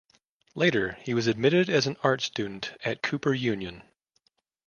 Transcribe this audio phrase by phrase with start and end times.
[0.55, 3.83] Later, he was admitted as an art student at Cooper Union.